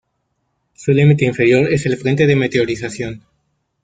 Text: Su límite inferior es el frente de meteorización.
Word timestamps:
Su 0.73 0.93
límite 0.93 1.25
inferior 1.25 1.71
es 1.71 1.85
el 1.85 1.95
frente 1.95 2.25
de 2.25 2.35
meteorización. 2.35 3.21